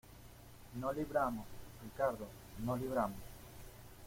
[0.79, 1.45] no libramos,
[1.83, 2.25] Ricardo.¡
[2.65, 3.19] no libramos!